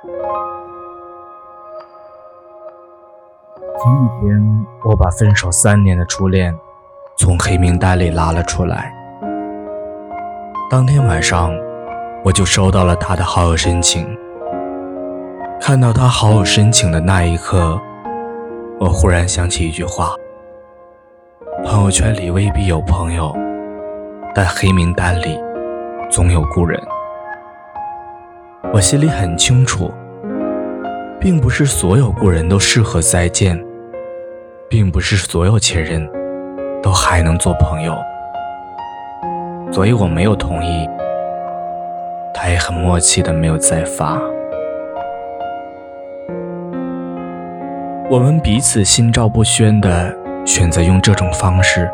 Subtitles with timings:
[0.00, 0.10] 前
[3.82, 6.56] 几天，我把分手三年的初恋
[7.16, 8.94] 从黑名单里拉了出来。
[10.70, 11.52] 当天晚上，
[12.24, 14.06] 我就收到了他的好友申请。
[15.60, 17.80] 看到他好友申请的那一刻，
[18.78, 20.14] 我忽然想起一句话：
[21.64, 23.34] 朋友圈里未必有朋友，
[24.32, 25.36] 但黑名单里
[26.08, 26.80] 总有故人。
[28.72, 29.90] 我心里很清楚，
[31.20, 33.58] 并不是所有故人都适合再见，
[34.68, 36.08] 并不是所有前任
[36.82, 37.96] 都还能做朋友，
[39.72, 40.88] 所以我没有同意。
[42.34, 44.20] 他也很默契的没有再发。
[48.10, 51.90] 我们彼此心照不宣的选择用这种方式，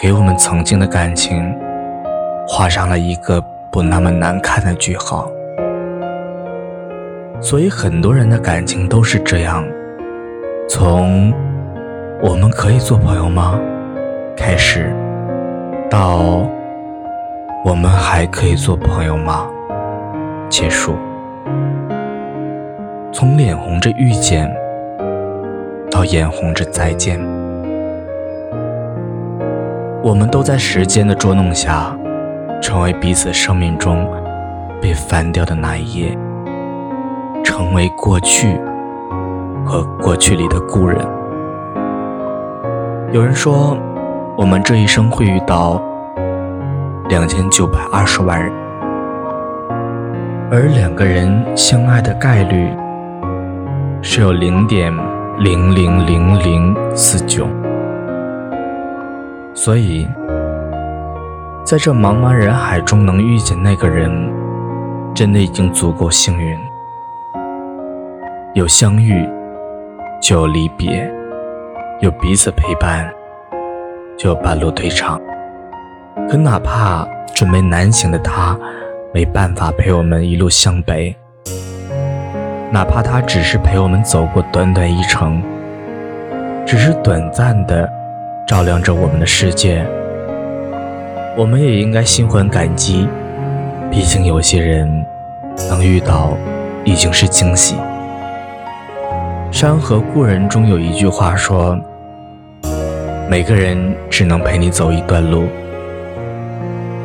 [0.00, 1.54] 给我们曾经的感情
[2.46, 3.40] 画上了一个
[3.70, 5.30] 不那么难看的句号。
[7.42, 9.66] 所以很多人的感情都是这样，
[10.68, 11.34] 从
[12.22, 13.58] “我们可以做朋友吗”
[14.36, 14.94] 开始，
[15.90, 16.48] 到
[17.66, 19.44] “我们还可以做朋友吗”
[20.48, 20.94] 结束。
[23.12, 24.48] 从脸红着遇见，
[25.90, 27.20] 到眼红着再见，
[30.00, 31.94] 我们都在时间的捉弄下，
[32.62, 34.08] 成为彼此生命中
[34.80, 36.16] 被翻掉的那一页。
[37.42, 38.58] 成为过去
[39.64, 40.98] 和过去里的故人。
[43.12, 43.76] 有人说，
[44.36, 45.82] 我们这一生会遇到
[47.08, 48.52] 两千九百二十万人，
[50.50, 52.70] 而两个人相爱的概率
[54.00, 54.92] 是有零点
[55.38, 57.46] 零零零零四九。
[59.54, 60.08] 所以，
[61.64, 64.10] 在这茫茫人海中能遇见那个人，
[65.14, 66.58] 真的已经足够幸运。
[68.54, 69.26] 有相遇，
[70.20, 71.10] 就有离别；
[72.00, 73.10] 有彼此陪伴，
[74.18, 75.18] 就有半路退场。
[76.28, 78.54] 可哪怕准备南行的他
[79.14, 81.16] 没办法陪我们一路向北，
[82.70, 85.42] 哪怕他只是陪我们走过短短一程，
[86.66, 87.88] 只是短暂的
[88.46, 89.82] 照亮着我们的世界，
[91.38, 93.08] 我们也应该心怀感激。
[93.90, 95.06] 毕竟有些人
[95.70, 96.36] 能遇到，
[96.84, 97.76] 已经是惊喜。
[99.52, 101.78] 《山河故人》中有一句话说
[103.28, 105.44] ：“每个人只能陪你走一段路，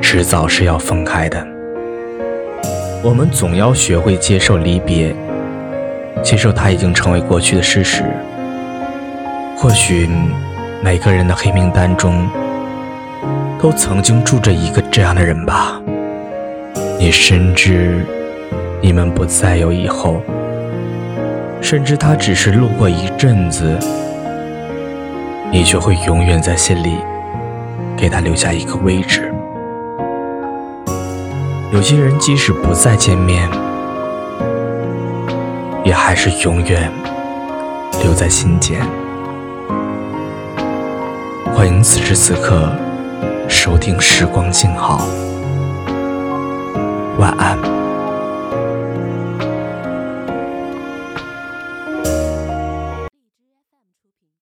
[0.00, 1.44] 迟早是要分开的。
[3.02, 5.12] 我们总要学会接受离别，
[6.22, 8.04] 接受它已经成为过去的事实。
[9.56, 10.08] 或许
[10.80, 12.28] 每个人的黑名单中，
[13.60, 15.82] 都曾经住着一个这样的人吧。
[16.96, 18.06] 你深知，
[18.80, 20.22] 你们不再有以后。”
[21.68, 23.76] 甚至他只是路过一阵子，
[25.50, 26.96] 你却会永远在心里
[27.96, 29.34] 给他留下一个位置。
[31.72, 33.50] 有些人即使不再见面，
[35.82, 36.88] 也还是永远
[38.00, 38.80] 留在心间。
[41.52, 42.70] 欢迎此时此刻
[43.48, 45.04] 收听《时光静好》，
[47.18, 47.58] 晚安。